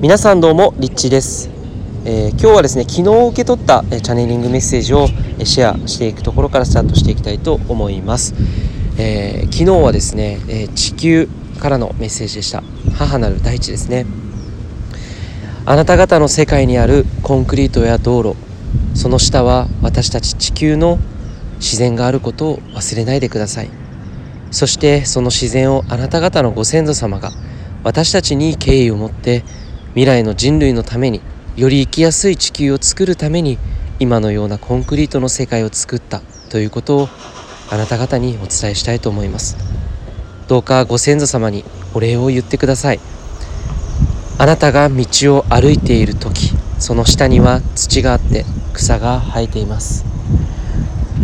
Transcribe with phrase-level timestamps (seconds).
[0.00, 1.50] 皆さんどうもリッチです、
[2.04, 5.08] えー、今日はですね昨日受け取ったチャネリングメッセージを
[5.44, 8.32] シェアしていくところからスタートしていきたいと思います、
[8.96, 12.62] えー、昨日はですね、え地球からのメッセージでした。
[12.96, 14.06] 母なる大地ですね。
[15.66, 18.36] あなた方の世界にあるコンクリートや道路
[18.94, 21.00] その下は私たち地球の
[21.56, 23.70] 自然があることを忘れないでください。
[24.52, 27.32] そしてその自然をあなた方のご先祖様が
[27.82, 29.42] 私たちに敬意を持って
[29.98, 31.20] 未来の人類のために
[31.56, 33.58] より生きやすい地球を作るために
[33.98, 37.08] 今のようなコンクリートの世界を作ったということを
[37.68, 39.56] あなた方にお伝えしたいと思います。
[40.46, 41.64] どうかご先祖様に
[41.94, 43.00] お礼を言ってください。
[44.38, 45.04] あなたが道
[45.36, 48.44] を歩いている時その下には土があって
[48.74, 50.04] 草が生えています、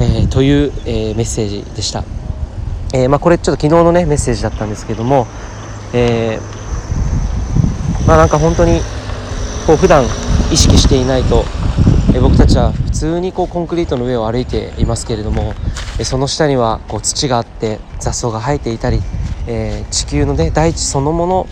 [0.00, 2.02] えー、という、えー、メッセージでした、
[2.92, 5.28] えー、まあ、これちょっと昨日のねメッセージだったんですけども、
[5.92, 6.63] えー
[8.06, 8.80] まあなんか本当に
[9.66, 10.04] こう普段
[10.52, 11.44] 意識していないと
[12.14, 15.54] え僕たちは普通にこうコンクリートの上を歩いていますけれども
[15.98, 19.00] えその下にはこう土があって雑草が生えていたり、
[19.46, 21.48] えー、地球のね大地そのも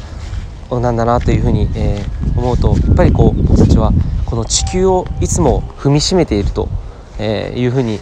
[0.70, 3.92] のなんだなというふうに、えー、思うとやっぱりこう僕たちは
[4.26, 6.70] この地球をいつも踏みしめていると、
[7.18, 8.00] えいうふうに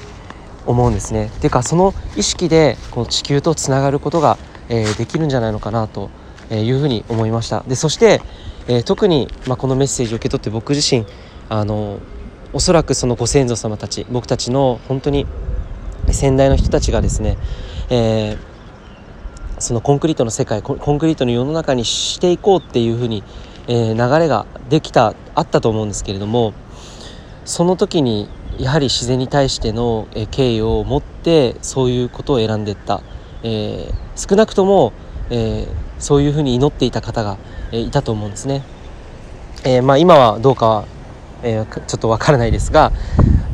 [0.64, 1.28] 思うんですね。
[1.40, 6.08] ていうかその意識でこの地球とつながることが、えできるんじゃないのかなと
[6.52, 8.22] いうふうに思いましたでそして、
[8.68, 11.06] えー、特に、まあ、このメッセージを受け取って僕自身
[11.48, 11.98] あの
[12.52, 15.26] おそらくそのご先祖様たち僕たちの本当に
[16.10, 17.38] 先代の人たちがですね、
[17.90, 23.22] えー、そのコンクリートの世界コンクリートの世の中にしていこうっていうふうに、
[23.68, 26.54] えー、流れができたあったと思うんですけれども
[27.44, 33.02] その時にやはり自然に対しての敬意を持ってそういうことを選んでいった、
[33.42, 34.92] えー、少なくとも、
[35.30, 37.38] えー、そういうふうに祈っていた方が、
[37.72, 38.62] えいたと思うんですね。
[39.64, 40.84] えー、まあ、今はどうかは、
[41.42, 42.92] え、ちょっとわからないですが、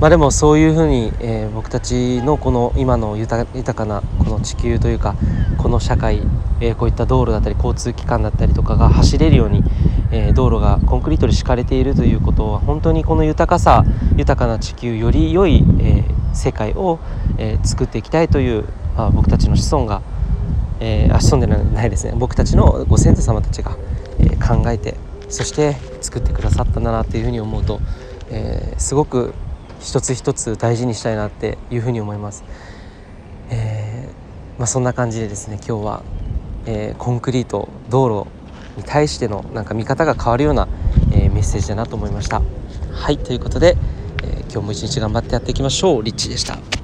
[0.00, 5.14] まあ、でもそういうふうに、え、僕たちのこの今の豊かなこの地球というか
[5.56, 6.22] この社会、
[6.60, 9.64] えこういった道路だったり交通機関だったりとかが走れるように、
[10.10, 13.84] え道路がコンクリートで敷かれているということは本当にこの豊かさ
[14.16, 16.04] 豊かな地球より良い、え
[16.34, 16.98] 世界を、
[17.38, 18.64] え作っていきたいという、
[18.96, 20.02] まあ、僕たちの子孫が
[20.80, 23.76] えー、あ潜んでないですね僕たちのご先祖様たちが、
[24.20, 24.96] えー、考えて
[25.28, 27.80] そして作ってくださったんだなっていうふうに思うと、
[28.30, 29.34] えー、すごく
[29.80, 32.44] 一つ一つ大事にしたいなっていうふうに思います。
[33.50, 34.26] えー
[34.58, 36.02] まあ、そんな感じでですね今日は、
[36.66, 38.30] えー、コンクリート道路
[38.76, 40.68] に対してのなんか見方が変わるような、
[41.12, 42.42] えー、メッセージだなと思いました。
[42.92, 43.76] はいということで、
[44.22, 46.75] えー、今日も一日頑張ってやっていきましょうリッチでした。